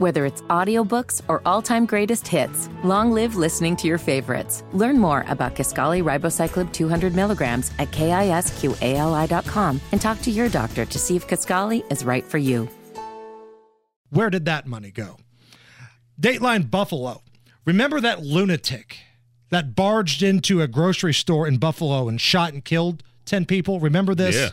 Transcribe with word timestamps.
Whether 0.00 0.24
it's 0.24 0.40
audiobooks 0.48 1.20
or 1.28 1.42
all-time 1.44 1.84
greatest 1.84 2.26
hits, 2.26 2.70
long 2.82 3.12
live 3.12 3.36
listening 3.36 3.76
to 3.76 3.86
your 3.86 3.98
favorites. 3.98 4.64
Learn 4.72 4.98
more 4.98 5.26
about 5.28 5.54
Kisqali 5.54 6.02
Ribociclib 6.02 6.72
200 6.72 7.14
milligrams 7.14 7.70
at 7.78 7.90
kisqali.com 7.90 9.80
and 9.92 10.00
talk 10.00 10.22
to 10.22 10.30
your 10.30 10.48
doctor 10.48 10.86
to 10.86 10.98
see 10.98 11.16
if 11.16 11.28
Kisqali 11.28 11.84
is 11.92 12.02
right 12.02 12.24
for 12.24 12.38
you. 12.38 12.66
Where 14.08 14.30
did 14.30 14.46
that 14.46 14.66
money 14.66 14.90
go? 14.90 15.18
Dateline 16.18 16.70
Buffalo. 16.70 17.20
Remember 17.66 18.00
that 18.00 18.22
lunatic 18.22 18.96
that 19.50 19.74
barged 19.74 20.22
into 20.22 20.62
a 20.62 20.66
grocery 20.66 21.12
store 21.12 21.46
in 21.46 21.58
Buffalo 21.58 22.08
and 22.08 22.18
shot 22.18 22.54
and 22.54 22.64
killed 22.64 23.02
10 23.26 23.44
people? 23.44 23.80
Remember 23.80 24.14
this? 24.14 24.34
Yeah. 24.34 24.48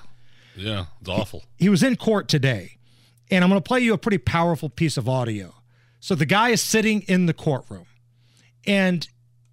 Yeah. 0.57 0.85
It's 0.99 1.09
awful. 1.09 1.45
He 1.55 1.69
was 1.69 1.83
in 1.83 1.95
court 1.95 2.27
today, 2.27 2.76
and 3.31 3.43
I'm 3.43 3.49
going 3.49 3.61
to 3.61 3.67
play 3.67 3.79
you 3.81 3.93
a 3.93 3.97
pretty 3.97 4.17
powerful 4.17 4.69
piece 4.69 4.97
of 4.97 5.07
audio. 5.09 5.53
So 5.99 6.15
the 6.15 6.25
guy 6.25 6.49
is 6.49 6.61
sitting 6.61 7.01
in 7.03 7.25
the 7.25 7.33
courtroom, 7.33 7.85
and 8.65 9.07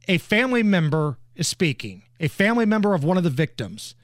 a 0.08 0.18
family 0.18 0.62
member 0.62 1.18
is 1.34 1.48
speaking, 1.48 2.02
a 2.20 2.28
family 2.28 2.66
member 2.66 2.94
of 2.94 3.02
one 3.04 3.16
of 3.16 3.24
the 3.24 3.30
victims. 3.30 3.94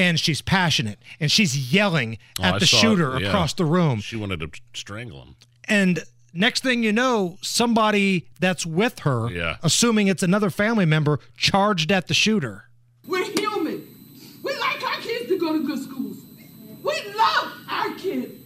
And 0.00 0.20
she's 0.20 0.40
passionate 0.40 1.00
and 1.18 1.28
she's 1.28 1.72
yelling 1.72 2.18
Oh, 2.38 2.44
at 2.44 2.54
I 2.54 2.58
the 2.60 2.66
saw 2.68 2.76
it, 2.76 2.80
shooter 2.80 3.18
yeah. 3.18 3.26
across 3.26 3.52
the 3.54 3.64
room. 3.64 3.98
She 3.98 4.14
wanted 4.14 4.38
to 4.38 4.50
strangle 4.72 5.22
him. 5.22 5.34
And 5.64 6.04
next 6.32 6.62
thing 6.62 6.84
you 6.84 6.92
know, 6.92 7.36
somebody 7.42 8.28
that's 8.38 8.64
with 8.64 9.00
her, 9.00 9.28
Yeah. 9.28 9.56
assuming 9.60 10.06
it's 10.06 10.22
another 10.22 10.50
family 10.50 10.84
member, 10.86 11.18
charged 11.36 11.90
at 11.90 12.06
the 12.06 12.14
shooter. 12.14 12.66
We're 13.08 13.24
human. 13.24 13.88
We 14.44 14.56
like 14.58 14.80
our 14.84 15.00
kids 15.00 15.26
to 15.30 15.36
go 15.40 15.52
to 15.54 15.66
good 15.66 15.82
schools. 15.82 16.18
We 16.84 16.94
love 17.16 17.52
our 17.68 17.92
kids. 17.94 18.37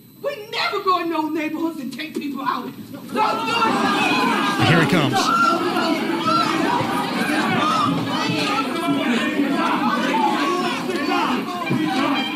We 1.12 1.18
never 1.18 1.22
go 1.22 1.28
in 1.28 1.34
no 1.34 1.40
neighborhoods 1.40 1.80
and 1.80 1.92
take 1.92 2.14
people 2.14 2.42
out. 2.42 2.64
Don't 2.64 3.08
do 3.08 3.18
it. 3.18 4.68
Here 4.68 4.84
he 4.84 4.90
comes. 4.90 5.14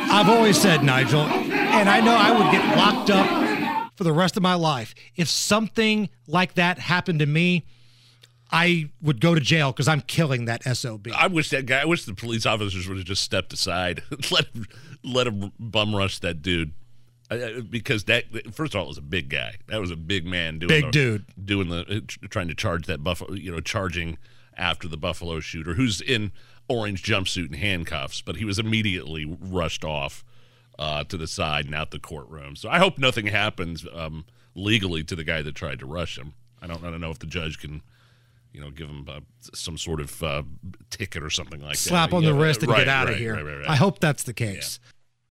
I've 0.08 0.28
always 0.28 0.60
said, 0.60 0.83
Nigel, 0.83 1.20
and 1.20 1.88
I 1.88 2.00
know 2.00 2.14
I 2.14 2.33
would 2.33 2.50
get 2.52 2.77
locked 2.77 3.10
up 3.10 3.92
for 3.96 4.05
the 4.05 4.12
rest 4.12 4.36
of 4.36 4.42
my 4.42 4.55
life. 4.55 4.94
If 5.14 5.28
something 5.28 6.11
like 6.27 6.55
that 6.55 6.78
happened 6.78 7.20
to 7.20 7.27
me, 7.27 7.64
I 8.50 8.90
would 9.00 9.20
go 9.20 9.34
to 9.34 9.40
jail 9.40 9.72
because 9.72 9.88
I'm 9.88 10.02
killing 10.02 10.46
that 10.46 10.62
SOB. 10.64 11.08
I 11.14 11.27
wish 11.28 11.50
that 11.50 11.66
guy. 11.66 11.80
I 11.80 11.84
wish 11.84 12.05
the 12.05 12.14
police 12.14 12.46
officers 12.46 12.88
would 12.88 12.98
have 12.98 13.06
just 13.06 13.22
stepped 13.22 13.52
aside, 13.52 14.02
let 14.30 14.46
let 15.02 15.27
him 15.27 15.52
bum 15.58 15.94
rush 15.94 16.18
that 16.20 16.42
dude, 16.42 16.72
I- 17.30 17.44
I- 17.44 17.60
because 17.60 18.05
that 18.05 18.24
first 18.55 18.74
of 18.74 18.78
all 18.78 18.84
it 18.84 18.88
was 18.88 18.98
a 18.98 19.02
big 19.02 19.28
guy. 19.28 19.56
That 19.66 19.80
was 19.80 19.91
a 19.91 19.96
big 19.96 20.27
man 20.27 20.58
doing 20.58 20.69
Big 20.69 20.84
the, 20.86 20.91
dude. 20.91 21.24
doing 21.44 21.68
the 21.68 21.80
uh, 21.96 22.28
trying 22.28 22.48
to 22.48 22.55
charge 22.55 22.86
that 22.86 23.02
buffalo. 23.02 23.34
You 23.34 23.52
know, 23.52 23.60
charging 23.60 24.18
after 24.56 24.88
the 24.88 24.96
buffalo 24.96 25.41
shooter, 25.41 25.74
who's 25.74 26.00
in 26.00 26.33
orange 26.68 27.02
jumpsuit 27.02 27.46
and 27.46 27.56
handcuffs, 27.56 28.20
but 28.22 28.36
he 28.36 28.44
was 28.44 28.58
immediately 28.58 29.24
rushed 29.41 29.84
off 29.84 30.24
uh, 30.78 31.05
to 31.05 31.16
the 31.16 31.27
side 31.27 31.66
and 31.66 31.74
out 31.74 31.91
the 31.91 31.98
courtroom. 31.98 32.56
So 32.56 32.68
I 32.68 32.78
hope 32.78 32.98
nothing 32.98 33.27
happens 33.27 33.86
um, 33.92 34.24
legally 34.55 35.05
to 35.05 35.14
the 35.14 35.24
guy 35.24 35.42
that 35.42 35.55
tried 35.55 35.78
to 35.80 35.86
rush 35.86 36.18
him. 36.18 36.34
I 36.61 36.66
don't, 36.66 36.83
I 36.84 36.90
don't 36.90 37.00
know 37.00 37.11
if 37.11 37.18
the 37.18 37.27
judge 37.27 37.58
can 37.61 37.83
you 38.52 38.62
know, 38.62 38.70
give 38.70 38.88
him 38.88 39.06
uh, 39.06 39.20
some 39.52 39.77
sort 39.77 40.00
of 40.00 40.22
uh, 40.22 40.42
ticket 40.88 41.22
or 41.22 41.28
something 41.28 41.61
like 41.61 41.77
Slap 41.77 42.08
that. 42.08 42.11
Slap 42.11 42.14
on 42.14 42.24
the 42.24 42.33
wrist 42.33 42.62
and 42.62 42.70
right, 42.70 42.78
get 42.78 42.88
out 42.88 43.11
of 43.11 43.16
here. 43.16 43.34
right, 43.34 43.44
right, 43.44 43.58
right. 43.58 43.68
I 43.68 43.77
hope 43.77 43.98
that's 43.98 44.22
the 44.22 44.33
case. 44.33 44.80